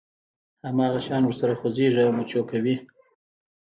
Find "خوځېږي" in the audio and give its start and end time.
1.59-2.01